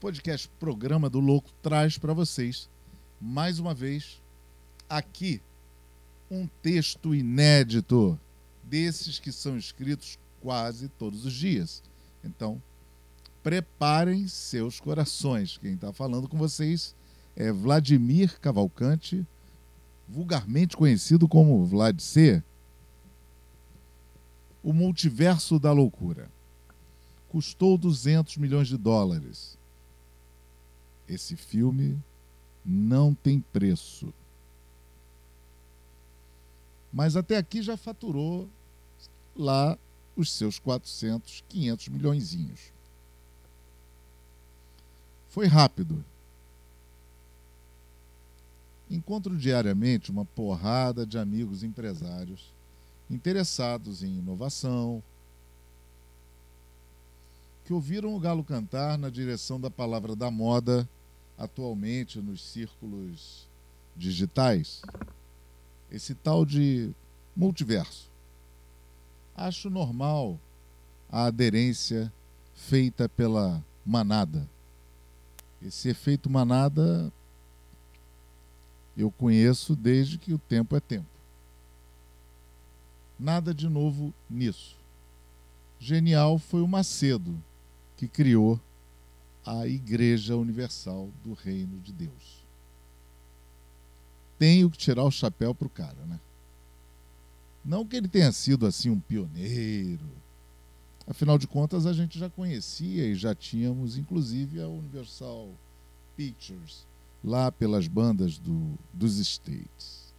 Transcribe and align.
podcast 0.00 0.48
Programa 0.58 1.10
do 1.10 1.20
Louco 1.20 1.50
traz 1.62 1.98
para 1.98 2.14
vocês, 2.14 2.70
mais 3.20 3.58
uma 3.58 3.74
vez, 3.74 4.18
aqui, 4.88 5.42
um 6.30 6.48
texto 6.62 7.14
inédito, 7.14 8.18
desses 8.62 9.18
que 9.18 9.30
são 9.30 9.58
escritos 9.58 10.18
quase 10.40 10.88
todos 10.88 11.26
os 11.26 11.34
dias. 11.34 11.82
Então, 12.24 12.62
preparem 13.42 14.26
seus 14.26 14.80
corações. 14.80 15.58
Quem 15.58 15.74
está 15.74 15.92
falando 15.92 16.26
com 16.26 16.38
vocês 16.38 16.94
é 17.36 17.52
Vladimir 17.52 18.40
Cavalcante, 18.40 19.26
vulgarmente 20.08 20.78
conhecido 20.78 21.28
como 21.28 21.62
Vlad 21.66 22.00
C. 22.00 22.42
O 24.62 24.72
Multiverso 24.72 25.58
da 25.58 25.72
Loucura. 25.72 26.30
Custou 27.28 27.76
200 27.76 28.38
milhões 28.38 28.66
de 28.66 28.78
dólares. 28.78 29.59
Esse 31.10 31.34
filme 31.34 31.98
não 32.64 33.12
tem 33.12 33.40
preço. 33.40 34.14
Mas 36.92 37.16
até 37.16 37.36
aqui 37.36 37.60
já 37.62 37.76
faturou 37.76 38.48
lá 39.34 39.76
os 40.14 40.30
seus 40.30 40.60
400, 40.60 41.42
500 41.48 41.88
milhõeszinhos. 41.88 42.60
Foi 45.28 45.48
rápido. 45.48 46.04
Encontro 48.88 49.36
diariamente 49.36 50.12
uma 50.12 50.24
porrada 50.24 51.04
de 51.04 51.18
amigos 51.18 51.64
empresários 51.64 52.52
interessados 53.10 54.04
em 54.04 54.18
inovação, 54.18 55.02
que 57.64 57.72
ouviram 57.72 58.14
o 58.14 58.20
galo 58.20 58.44
cantar 58.44 58.96
na 58.96 59.10
direção 59.10 59.60
da 59.60 59.70
palavra 59.70 60.14
da 60.14 60.30
moda 60.30 60.88
atualmente 61.40 62.20
nos 62.20 62.42
círculos 62.42 63.48
digitais. 63.96 64.82
Esse 65.90 66.14
tal 66.14 66.44
de 66.44 66.92
multiverso. 67.34 68.10
Acho 69.34 69.70
normal 69.70 70.38
a 71.08 71.24
aderência 71.24 72.12
feita 72.54 73.08
pela 73.08 73.64
manada. 73.84 74.46
Esse 75.62 75.88
efeito 75.88 76.28
manada 76.28 77.10
eu 78.94 79.10
conheço 79.10 79.74
desde 79.74 80.18
que 80.18 80.34
o 80.34 80.38
tempo 80.38 80.76
é 80.76 80.80
tempo. 80.80 81.08
Nada 83.18 83.54
de 83.54 83.66
novo 83.66 84.12
nisso. 84.28 84.76
Genial 85.78 86.38
foi 86.38 86.60
o 86.60 86.68
Macedo, 86.68 87.42
que 87.96 88.06
criou 88.06 88.60
a 89.44 89.66
Igreja 89.66 90.36
Universal 90.36 91.10
do 91.24 91.32
Reino 91.32 91.78
de 91.80 91.92
Deus. 91.92 92.44
Tenho 94.38 94.70
que 94.70 94.78
tirar 94.78 95.04
o 95.04 95.10
chapéu 95.10 95.54
para 95.54 95.66
o 95.66 95.70
cara, 95.70 96.06
né? 96.06 96.18
Não 97.64 97.86
que 97.86 97.96
ele 97.96 98.08
tenha 98.08 98.32
sido 98.32 98.66
assim 98.66 98.88
um 98.88 98.98
pioneiro. 98.98 100.08
Afinal 101.06 101.36
de 101.36 101.46
contas, 101.46 101.86
a 101.86 101.92
gente 101.92 102.18
já 102.18 102.30
conhecia 102.30 103.06
e 103.06 103.14
já 103.14 103.34
tínhamos, 103.34 103.98
inclusive, 103.98 104.62
a 104.62 104.68
Universal 104.68 105.50
Pictures, 106.16 106.86
lá 107.22 107.52
pelas 107.52 107.86
bandas 107.86 108.38
do, 108.38 108.78
dos 108.92 109.18
States. 109.18 110.14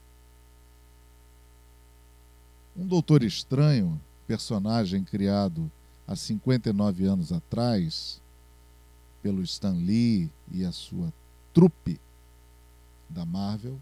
Um 2.77 2.85
Doutor 2.85 3.23
Estranho, 3.23 3.99
personagem 4.27 5.03
criado 5.03 5.71
há 6.07 6.15
59 6.15 7.05
anos 7.05 7.31
atrás 7.31 8.20
pelo 9.21 9.41
Stan 9.43 9.73
Lee 9.73 10.31
e 10.51 10.65
a 10.65 10.71
sua 10.71 11.13
trupe 11.53 11.99
da 13.09 13.25
Marvel, 13.25 13.79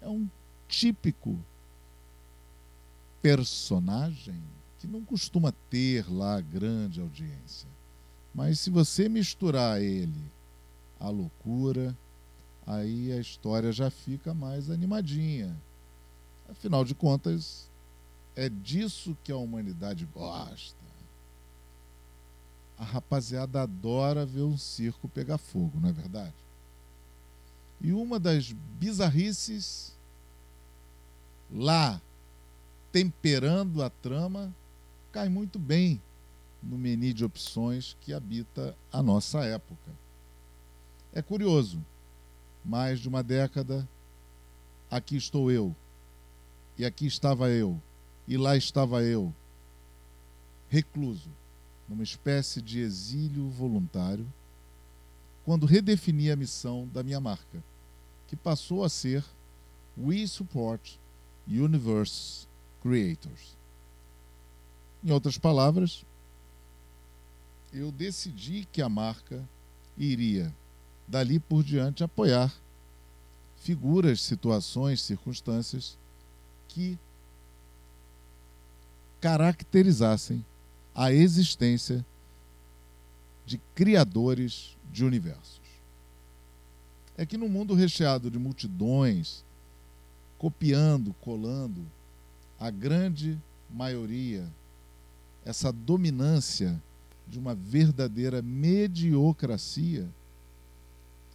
é 0.00 0.08
um 0.08 0.28
típico 0.68 1.38
personagem 3.20 4.40
que 4.78 4.86
não 4.86 5.04
costuma 5.04 5.52
ter 5.70 6.10
lá 6.10 6.40
grande 6.40 7.00
audiência. 7.00 7.68
Mas 8.34 8.60
se 8.60 8.70
você 8.70 9.08
misturar 9.08 9.82
ele 9.82 10.30
à 11.00 11.08
loucura, 11.08 11.96
aí 12.66 13.12
a 13.12 13.20
história 13.20 13.72
já 13.72 13.90
fica 13.90 14.32
mais 14.32 14.70
animadinha. 14.70 15.56
Afinal 16.48 16.84
de 16.84 16.94
contas, 16.94 17.68
é 18.36 18.48
disso 18.48 19.16
que 19.24 19.32
a 19.32 19.36
humanidade 19.36 20.06
gosta. 20.06 20.87
A 22.78 22.84
rapaziada 22.84 23.62
adora 23.62 24.24
ver 24.24 24.42
um 24.42 24.56
circo 24.56 25.08
pegar 25.08 25.38
fogo, 25.38 25.80
não 25.80 25.88
é 25.88 25.92
verdade? 25.92 26.34
E 27.80 27.92
uma 27.92 28.18
das 28.18 28.52
bizarrices 28.52 29.96
lá 31.50 32.00
temperando 32.92 33.82
a 33.82 33.90
trama 33.90 34.54
cai 35.12 35.28
muito 35.28 35.58
bem 35.58 36.00
no 36.62 36.76
menu 36.76 37.12
de 37.12 37.24
opções 37.24 37.96
que 38.00 38.12
habita 38.12 38.76
a 38.92 39.02
nossa 39.02 39.44
época. 39.44 39.92
É 41.12 41.22
curioso, 41.22 41.84
mais 42.64 43.00
de 43.00 43.08
uma 43.08 43.22
década, 43.22 43.88
aqui 44.90 45.16
estou 45.16 45.50
eu, 45.50 45.74
e 46.76 46.84
aqui 46.84 47.06
estava 47.06 47.48
eu, 47.48 47.80
e 48.26 48.36
lá 48.36 48.56
estava 48.56 49.02
eu, 49.02 49.34
recluso, 50.68 51.30
numa 51.88 52.02
espécie 52.02 52.60
de 52.60 52.80
exílio 52.80 53.48
voluntário, 53.48 54.26
quando 55.44 55.66
redefini 55.66 56.30
a 56.30 56.36
missão 56.36 56.86
da 56.92 57.02
minha 57.02 57.20
marca, 57.20 57.62
que 58.26 58.36
passou 58.36 58.84
a 58.84 58.88
ser 58.88 59.24
We 59.96 60.26
Support 60.26 60.98
Universe 61.46 62.46
Creators. 62.82 63.56
Em 65.02 65.10
outras 65.10 65.38
palavras, 65.38 66.04
eu 67.72 67.90
decidi 67.90 68.68
que 68.70 68.82
a 68.82 68.88
marca 68.88 69.42
iria, 69.96 70.54
dali 71.06 71.40
por 71.40 71.62
diante, 71.64 72.04
apoiar 72.04 72.54
figuras, 73.56 74.20
situações, 74.20 75.02
circunstâncias 75.02 75.96
que 76.68 76.98
caracterizassem 79.20 80.44
a 80.98 81.12
existência 81.12 82.04
de 83.46 83.56
criadores 83.72 84.76
de 84.92 85.04
universos. 85.04 85.60
É 87.16 87.24
que 87.24 87.38
no 87.38 87.48
mundo 87.48 87.72
recheado 87.72 88.28
de 88.28 88.36
multidões, 88.36 89.44
copiando, 90.38 91.14
colando, 91.20 91.86
a 92.58 92.68
grande 92.68 93.38
maioria, 93.70 94.44
essa 95.44 95.70
dominância 95.70 96.82
de 97.28 97.38
uma 97.38 97.54
verdadeira 97.54 98.42
mediocracia 98.42 100.08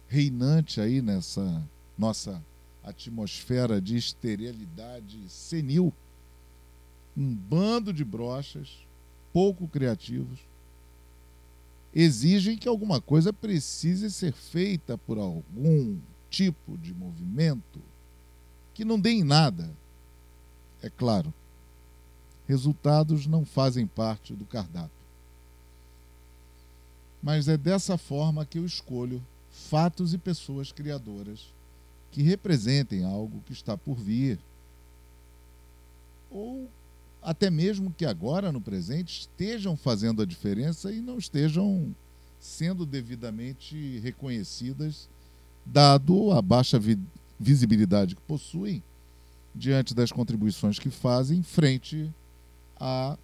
reinante 0.08 0.78
aí 0.78 1.00
nessa 1.00 1.66
nossa 1.96 2.44
atmosfera 2.82 3.80
de 3.80 3.96
esterilidade 3.96 5.26
senil, 5.30 5.90
um 7.16 7.34
bando 7.34 7.94
de 7.94 8.04
brochas 8.04 8.84
pouco 9.34 9.66
criativos 9.66 10.38
exigem 11.92 12.56
que 12.56 12.68
alguma 12.68 13.00
coisa 13.00 13.32
precise 13.32 14.08
ser 14.12 14.32
feita 14.32 14.96
por 14.96 15.18
algum 15.18 15.98
tipo 16.30 16.78
de 16.78 16.94
movimento 16.94 17.82
que 18.72 18.84
não 18.84 18.98
dê 18.98 19.10
em 19.10 19.24
nada 19.24 19.68
é 20.80 20.88
claro. 20.88 21.34
Resultados 22.46 23.26
não 23.26 23.44
fazem 23.44 23.86
parte 23.86 24.34
do 24.34 24.44
cardápio. 24.44 24.90
Mas 27.22 27.48
é 27.48 27.56
dessa 27.56 27.96
forma 27.96 28.44
que 28.44 28.58
eu 28.58 28.66
escolho 28.66 29.20
fatos 29.50 30.12
e 30.14 30.18
pessoas 30.18 30.70
criadoras 30.70 31.46
que 32.12 32.22
representem 32.22 33.04
algo 33.04 33.42
que 33.46 33.52
está 33.52 33.78
por 33.78 33.96
vir. 33.96 34.38
Ou 36.30 36.68
até 37.24 37.50
mesmo 37.50 37.90
que 37.90 38.04
agora, 38.04 38.52
no 38.52 38.60
presente, 38.60 39.22
estejam 39.22 39.76
fazendo 39.76 40.20
a 40.20 40.26
diferença 40.26 40.92
e 40.92 41.00
não 41.00 41.16
estejam 41.16 41.96
sendo 42.38 42.84
devidamente 42.84 43.98
reconhecidas, 44.00 45.08
dado 45.64 46.30
a 46.30 46.42
baixa 46.42 46.78
vi 46.78 46.98
visibilidade 47.40 48.14
que 48.14 48.22
possuem 48.22 48.82
diante 49.54 49.94
das 49.94 50.12
contribuições 50.12 50.78
que 50.78 50.90
fazem, 50.90 51.42
frente 51.42 52.12
a 52.78 53.16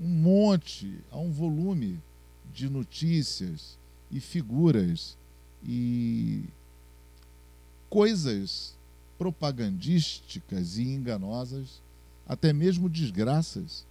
um 0.00 0.08
monte, 0.08 0.98
a 1.10 1.18
um 1.18 1.30
volume 1.30 2.00
de 2.54 2.68
notícias 2.68 3.76
e 4.10 4.20
figuras 4.20 5.18
e 5.64 6.44
coisas 7.90 8.74
propagandísticas 9.18 10.78
e 10.78 10.82
enganosas, 10.82 11.81
até 12.32 12.52
mesmo 12.52 12.88
desgraças. 12.88 13.86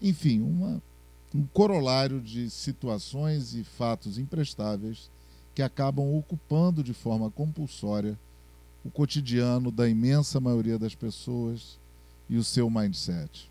Enfim, 0.00 0.40
uma 0.40 0.82
um 1.34 1.46
corolário 1.46 2.20
de 2.20 2.48
situações 2.48 3.54
e 3.54 3.62
fatos 3.62 4.18
imprestáveis 4.18 5.10
que 5.54 5.62
acabam 5.62 6.16
ocupando 6.16 6.82
de 6.82 6.94
forma 6.94 7.30
compulsória 7.30 8.18
o 8.84 8.90
cotidiano 8.90 9.70
da 9.70 9.88
imensa 9.88 10.40
maioria 10.40 10.78
das 10.78 10.94
pessoas 10.94 11.78
e 12.28 12.36
o 12.36 12.44
seu 12.44 12.70
mindset. 12.70 13.50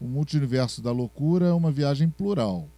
O 0.00 0.04
multiverso 0.04 0.80
da 0.82 0.92
loucura 0.92 1.46
é 1.46 1.52
uma 1.52 1.72
viagem 1.72 2.08
plural. 2.08 2.68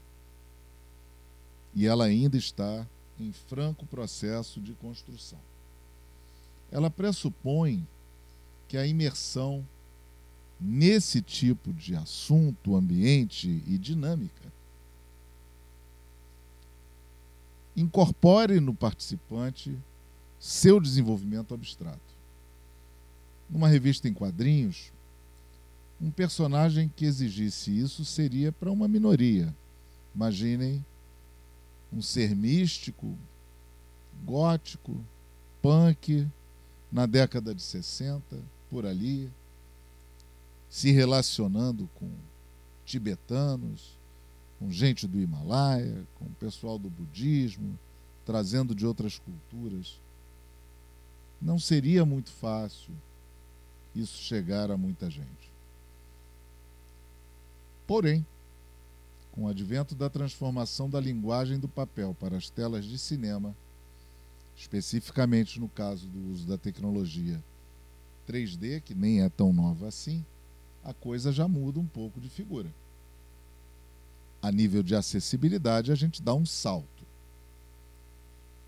E 1.75 1.87
ela 1.87 2.05
ainda 2.05 2.37
está 2.37 2.87
em 3.19 3.33
franco 3.33 3.85
processo 3.87 4.61
de 4.61 4.73
construção. 4.75 5.39
Ela 6.71 6.91
pressupõe 6.91 7.87
que 8.69 8.77
a 8.77 8.87
imersão 8.87 9.67
nesse 10.61 11.21
tipo 11.21 11.73
de 11.73 11.95
assunto, 11.95 12.75
ambiente 12.75 13.63
e 13.67 13.79
dinâmica 13.79 14.53
incorpore 17.77 18.59
no 18.59 18.75
participante 18.75 19.77
seu 20.41 20.81
desenvolvimento 20.81 21.53
abstrato. 21.53 22.01
Numa 23.51 23.69
revista 23.69 24.09
em 24.09 24.15
quadrinhos, 24.15 24.91
um 26.01 26.11
personagem 26.11 26.91
que 26.95 27.05
exigisse 27.05 27.77
isso 27.79 28.05
seria 28.05 28.51
para 28.51 28.73
uma 28.73 28.89
minoria. 28.89 29.55
Imaginem 30.15 30.85
um 31.93 32.01
ser 32.01 32.35
místico, 32.35 33.17
gótico, 34.25 34.99
punk, 35.63 36.27
na 36.91 37.07
década 37.07 37.55
de 37.55 37.63
60, 37.63 38.39
por 38.71 38.87
ali, 38.87 39.31
se 40.69 40.91
relacionando 40.91 41.89
com 41.95 42.11
tibetanos, 42.85 43.97
com 44.59 44.71
gente 44.71 45.07
do 45.07 45.21
Himalaia, 45.21 46.07
com 46.19 46.27
o 46.27 46.35
pessoal 46.41 46.79
do 46.79 46.89
budismo, 46.89 47.79
trazendo 48.25 48.75
de 48.75 48.87
outras 48.87 49.19
culturas. 49.19 49.99
Não 51.41 51.59
seria 51.59 52.05
muito 52.05 52.31
fácil 52.31 52.93
isso 53.95 54.17
chegar 54.23 54.71
a 54.71 54.77
muita 54.77 55.09
gente. 55.11 55.51
Porém, 57.87 58.27
com 59.33 59.45
o 59.45 59.49
advento 59.49 59.95
da 59.95 60.09
transformação 60.09 60.89
da 60.89 60.99
linguagem 60.99 61.59
do 61.59 61.69
papel 61.69 62.17
para 62.19 62.37
as 62.37 62.49
telas 62.49 62.85
de 62.85 62.99
cinema, 62.99 63.55
especificamente 64.57 65.61
no 65.61 65.69
caso 65.69 66.07
do 66.07 66.33
uso 66.33 66.47
da 66.47 66.57
tecnologia 66.57 67.43
3D, 68.27 68.81
que 68.83 68.95
nem 68.95 69.23
é 69.23 69.29
tão 69.29 69.53
nova 69.53 69.89
assim, 69.89 70.25
a 70.85 70.93
coisa 70.93 71.33
já 71.33 71.49
muda 71.49 71.81
um 71.81 71.87
pouco 71.87 72.21
de 72.21 72.29
figura. 72.29 72.73
A 74.43 74.53
nível 74.53 74.83
de 74.83 74.95
acessibilidade, 74.95 75.91
a 75.91 75.95
gente 75.95 76.23
dá 76.23 76.35
um 76.35 76.47
salto. 76.47 76.87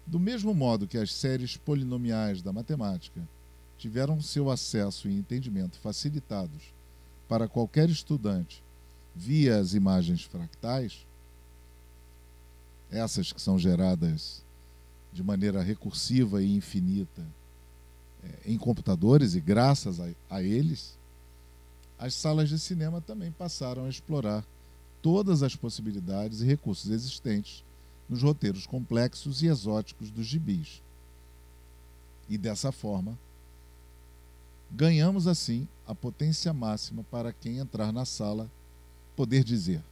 Do 0.07 0.19
mesmo 0.19 0.55
modo 0.55 0.89
que 0.89 0.97
as 0.97 1.13
séries 1.13 1.57
polinomiais 1.57 2.41
da 2.41 2.53
matemática 2.53 3.21
tiveram 3.77 4.21
seu 4.21 4.51
acesso 4.51 5.09
e 5.09 5.17
entendimento 5.17 5.79
facilitados 5.79 6.75
para 7.29 7.47
qualquer 7.47 7.89
estudante 7.89 8.63
via 9.15 9.59
as 9.59 9.75
imagens 9.75 10.23
fractais, 10.23 11.07
essas 12.91 13.33
que 13.33 13.41
são 13.41 13.59
geradas 13.59 14.43
de 15.13 15.23
maneira 15.23 15.63
recursiva 15.63 16.43
e 16.43 16.57
infinita 16.57 17.25
em 18.45 18.57
computadores 18.59 19.35
e 19.35 19.41
graças 19.41 20.01
a, 20.01 20.09
a 20.31 20.43
eles, 20.43 20.97
as 21.99 22.15
salas 22.15 22.49
de 22.49 22.59
cinema 22.59 23.01
também 23.01 23.33
passaram 23.33 23.85
a 23.85 23.89
explorar 23.89 24.45
todas 25.03 25.43
as 25.43 25.57
possibilidades 25.57 26.41
e 26.41 26.47
recursos 26.47 26.91
existentes 26.91 27.65
nos 28.09 28.23
roteiros 28.23 28.67
complexos 28.67 29.43
e 29.43 29.47
exóticos 29.47 30.11
dos 30.11 30.27
gibis. 30.27 30.83
E 32.29 32.39
dessa 32.39 32.73
forma, 32.73 33.19
ganhamos 34.71 35.27
assim 35.27 35.67
a 35.87 35.95
potência 35.95 36.53
máxima 36.53 37.05
para 37.11 37.33
quem 37.33 37.59
entrar 37.59 37.93
na 37.93 38.05
sala 38.05 38.51
poder 39.17 39.43
dizer: 39.43 39.83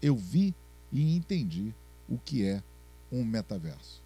Eu 0.00 0.16
vi 0.16 0.54
e 0.92 1.14
entendi 1.14 1.74
o 2.08 2.18
que 2.18 2.44
é 2.44 2.62
um 3.10 3.24
metaverso. 3.24 4.05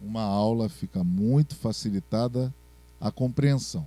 Uma 0.00 0.22
aula 0.22 0.68
fica 0.68 1.02
muito 1.02 1.54
facilitada 1.54 2.54
a 3.00 3.10
compreensão 3.10 3.86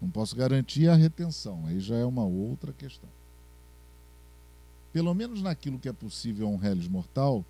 não 0.00 0.08
posso 0.08 0.36
garantir 0.36 0.88
a 0.88 0.94
retenção, 0.94 1.66
aí 1.66 1.80
já 1.80 1.96
é 1.96 2.04
uma 2.04 2.24
outra 2.24 2.72
questão. 2.72 3.10
Pelo 4.92 5.12
menos 5.12 5.42
naquilo 5.42 5.78
que 5.78 5.88
é 5.88 5.92
possível 5.92 6.46
a 6.46 6.50
um 6.50 6.56
reles 6.56 6.88
mortal, 6.88 7.44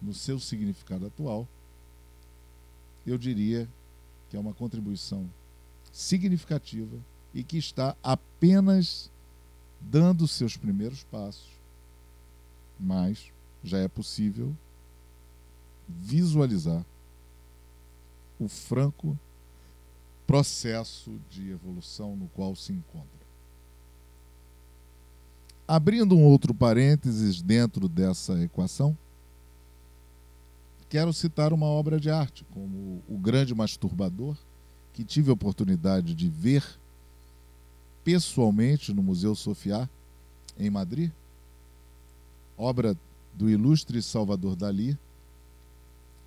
no 0.00 0.14
seu 0.14 0.38
significado 0.38 1.06
atual, 1.06 1.46
eu 3.04 3.18
diria 3.18 3.68
que 4.30 4.36
é 4.36 4.40
uma 4.40 4.54
contribuição 4.54 5.28
significativa 5.92 6.96
e 7.34 7.42
que 7.42 7.58
está 7.58 7.96
apenas 8.02 9.10
dando 9.80 10.28
seus 10.28 10.56
primeiros 10.56 11.02
passos, 11.04 11.48
mas 12.78 13.32
já 13.64 13.78
é 13.78 13.88
possível 13.88 14.54
visualizar 15.88 16.84
o 18.38 18.48
franco 18.48 19.18
processo 20.26 21.18
de 21.30 21.50
evolução 21.50 22.14
no 22.14 22.28
qual 22.28 22.54
se 22.54 22.72
encontra. 22.72 23.08
Abrindo 25.66 26.16
um 26.16 26.24
outro 26.24 26.54
parênteses 26.54 27.42
dentro 27.42 27.88
dessa 27.88 28.42
equação, 28.42 28.96
quero 30.88 31.12
citar 31.12 31.52
uma 31.52 31.66
obra 31.66 32.00
de 32.00 32.10
arte, 32.10 32.44
como 32.52 33.02
O 33.08 33.18
Grande 33.18 33.54
Masturbador, 33.54 34.36
que 34.92 35.04
tive 35.04 35.30
a 35.30 35.34
oportunidade 35.34 36.14
de 36.14 36.28
ver 36.28 36.64
pessoalmente 38.02 38.92
no 38.92 39.02
Museu 39.02 39.34
Sofia, 39.34 39.88
em 40.58 40.70
Madrid, 40.70 41.10
obra 42.56 42.96
do 43.34 43.48
ilustre 43.48 44.02
Salvador 44.02 44.56
Dali, 44.56 44.98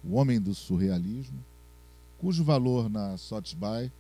o 0.04 0.16
homem 0.16 0.40
do 0.40 0.54
surrealismo, 0.54 1.44
cujo 2.22 2.44
valor 2.44 2.88
na 2.88 3.18
Sotheby's, 3.18 3.92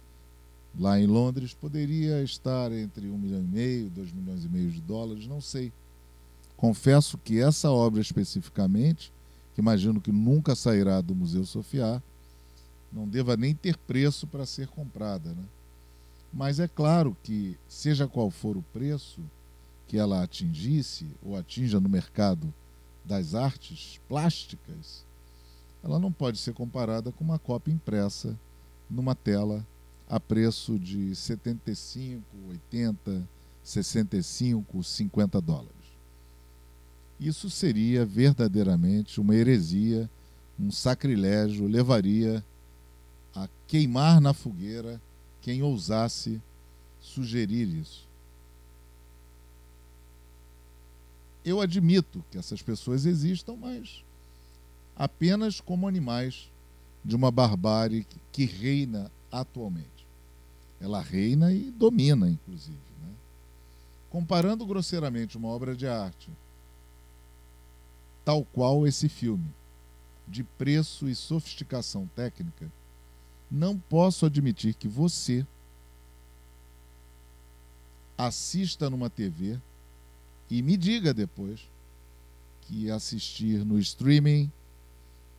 lá 0.77 0.99
em 0.99 1.07
Londres, 1.07 1.55
poderia 1.55 2.21
estar 2.21 2.71
entre 2.71 3.09
um 3.09 3.17
milhão 3.17 3.39
e 3.39 3.47
meio, 3.47 3.89
dois 3.89 4.11
milhões 4.11 4.45
e 4.45 4.47
meio 4.47 4.69
de 4.69 4.79
dólares, 4.79 5.25
não 5.25 5.41
sei. 5.41 5.73
Confesso 6.55 7.17
que 7.17 7.41
essa 7.41 7.71
obra 7.71 7.99
especificamente, 7.99 9.11
que 9.55 9.59
imagino 9.59 9.99
que 9.99 10.11
nunca 10.11 10.55
sairá 10.55 11.01
do 11.01 11.15
Museu 11.15 11.43
Sofia, 11.43 12.01
não 12.93 13.07
deva 13.07 13.35
nem 13.35 13.55
ter 13.55 13.75
preço 13.75 14.27
para 14.27 14.45
ser 14.45 14.67
comprada. 14.67 15.31
Né? 15.31 15.43
Mas 16.31 16.59
é 16.59 16.67
claro 16.67 17.17
que, 17.23 17.57
seja 17.67 18.07
qual 18.07 18.29
for 18.29 18.55
o 18.55 18.61
preço 18.71 19.19
que 19.87 19.97
ela 19.97 20.21
atingisse 20.21 21.07
ou 21.23 21.35
atinja 21.35 21.79
no 21.79 21.89
mercado 21.89 22.53
das 23.03 23.33
artes 23.33 23.99
plásticas, 24.07 25.03
ela 25.83 25.99
não 25.99 26.11
pode 26.11 26.37
ser 26.37 26.53
comparada 26.53 27.11
com 27.11 27.23
uma 27.23 27.39
cópia 27.39 27.71
impressa 27.71 28.37
numa 28.89 29.15
tela 29.15 29.65
a 30.09 30.19
preço 30.19 30.77
de 30.77 31.15
75, 31.15 32.23
80, 32.49 33.27
65, 33.63 34.83
50 34.83 35.41
dólares. 35.41 35.71
Isso 37.19 37.49
seria 37.49 38.05
verdadeiramente 38.05 39.21
uma 39.21 39.35
heresia, 39.35 40.09
um 40.59 40.71
sacrilégio, 40.71 41.67
levaria 41.67 42.43
a 43.33 43.47
queimar 43.67 44.19
na 44.19 44.33
fogueira 44.33 45.01
quem 45.41 45.63
ousasse 45.63 46.41
sugerir 46.99 47.67
isso. 47.67 48.07
Eu 51.43 51.61
admito 51.61 52.23
que 52.29 52.37
essas 52.37 52.61
pessoas 52.61 53.05
existam, 53.05 53.55
mas 53.55 54.03
apenas 54.95 55.59
como 55.59 55.87
animais 55.87 56.49
de 57.03 57.15
uma 57.15 57.31
barbárie 57.31 58.05
que 58.31 58.45
reina 58.45 59.11
atualmente. 59.31 60.05
Ela 60.79 61.01
reina 61.01 61.53
e 61.53 61.71
domina, 61.71 62.29
inclusive. 62.29 62.77
Né? 63.01 63.13
Comparando 64.09 64.65
grosseiramente 64.65 65.37
uma 65.37 65.47
obra 65.47 65.75
de 65.75 65.87
arte, 65.87 66.29
tal 68.23 68.45
qual 68.45 68.85
esse 68.85 69.09
filme, 69.09 69.49
de 70.27 70.43
preço 70.43 71.07
e 71.07 71.15
sofisticação 71.15 72.07
técnica, 72.15 72.71
não 73.49 73.77
posso 73.77 74.25
admitir 74.25 74.73
que 74.73 74.87
você 74.87 75.45
assista 78.17 78.89
numa 78.89 79.09
TV 79.09 79.59
e 80.49 80.61
me 80.61 80.77
diga 80.77 81.13
depois 81.13 81.61
que 82.61 82.89
assistir 82.89 83.65
no 83.65 83.79
streaming 83.79 84.51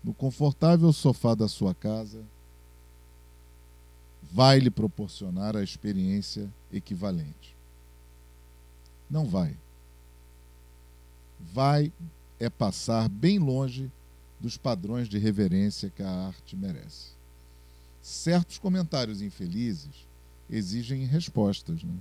no 0.02 0.12
confortável 0.12 0.92
sofá 0.92 1.34
da 1.34 1.48
sua 1.48 1.74
casa, 1.74 2.22
vai 4.32 4.58
lhe 4.58 4.70
proporcionar 4.70 5.56
a 5.56 5.62
experiência 5.62 6.52
equivalente. 6.72 7.54
Não 9.10 9.26
vai. 9.26 9.54
vai 11.52 11.92
é 12.40 12.48
passar 12.48 13.08
bem 13.08 13.38
longe 13.38 13.90
dos 14.40 14.56
padrões 14.56 15.08
de 15.08 15.18
reverência 15.18 15.90
que 15.90 16.02
a 16.02 16.10
arte 16.10 16.56
merece. 16.56 17.12
Certos 18.02 18.58
comentários 18.58 19.22
infelizes 19.22 20.08
exigem 20.50 21.04
respostas, 21.04 21.84
né? 21.84 21.94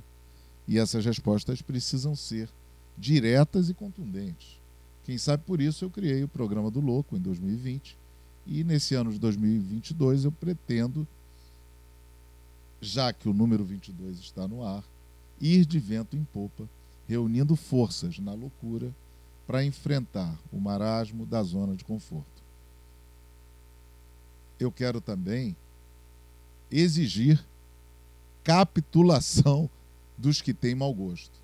e 0.68 0.80
essas 0.80 1.06
respostas 1.06 1.62
precisam 1.62 2.16
ser 2.16 2.50
diretas 2.98 3.70
e 3.70 3.74
contundentes. 3.74 4.61
Quem 5.04 5.18
sabe 5.18 5.44
por 5.44 5.60
isso 5.60 5.84
eu 5.84 5.90
criei 5.90 6.24
o 6.24 6.28
programa 6.28 6.70
do 6.70 6.80
Louco 6.80 7.18
em 7.18 7.20
2020 7.20 7.98
e 8.46 8.64
nesse 8.64 8.96
ano 8.96 9.12
de 9.12 9.20
2022 9.20 10.26
eu 10.26 10.32
pretendo, 10.32 11.08
já 12.80 13.12
que 13.12 13.28
o 13.28 13.34
número 13.34 13.64
22 13.64 14.20
está 14.20 14.48
no 14.48 14.64
ar, 14.64 14.84
ir 15.40 15.66
de 15.66 15.80
vento 15.80 16.16
em 16.16 16.24
popa, 16.24 16.68
reunindo 17.08 17.56
forças 17.56 18.20
na 18.20 18.34
loucura 18.34 18.94
para 19.48 19.64
enfrentar 19.64 20.40
o 20.52 20.60
marasmo 20.60 21.26
da 21.26 21.44
zona 21.44 21.76
de 21.76 21.84
conforto. 21.84 22.42
Eu 24.60 24.72
quero 24.72 25.02
também 25.02 25.56
exigir 26.70 27.44
capitulação 28.44 29.70
dos 30.18 30.42
que 30.42 30.54
têm 30.54 30.76
mau 30.76 30.94
gosto. 30.94 31.42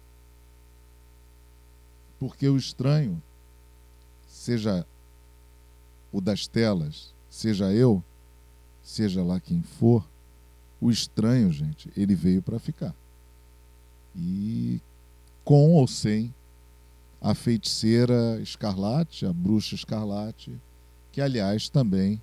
Porque 2.20 2.48
o 2.48 2.58
estranho, 2.58 3.22
seja 4.38 4.86
o 6.12 6.22
das 6.22 6.48
telas, 6.48 7.14
seja 7.30 7.74
eu, 7.74 8.04
seja 8.84 9.24
lá 9.24 9.40
quem 9.40 9.62
for, 9.64 10.08
o 10.80 10.92
estranho, 10.92 11.52
gente, 11.52 11.92
ele 11.98 12.14
veio 12.14 12.42
para 12.42 12.60
ficar. 12.60 12.96
E 14.16 14.80
com 15.44 15.74
ou 15.74 15.88
sem 15.88 16.34
a 17.20 17.34
feiticeira 17.34 18.40
escarlate, 18.40 19.26
a 19.26 19.34
bruxa 19.34 19.74
escarlate, 19.74 20.56
que 21.12 21.20
aliás 21.20 21.68
também 21.68 22.22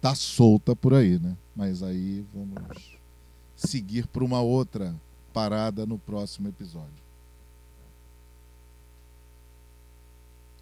tá 0.00 0.14
solta 0.14 0.74
por 0.74 0.94
aí, 0.94 1.18
né? 1.18 1.36
Mas 1.54 1.82
aí 1.82 2.24
vamos 2.32 2.98
seguir 3.54 4.06
para 4.06 4.24
uma 4.24 4.40
outra 4.40 4.98
parada 5.32 5.84
no 5.84 5.98
próximo 5.98 6.48
episódio. 6.48 7.03